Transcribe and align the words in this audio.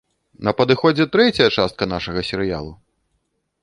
На 0.47 0.53
падыходзе 0.61 1.07
трэцяя 1.17 1.49
частка 1.57 1.91
нашага 1.95 2.19
серыялу! 2.31 2.73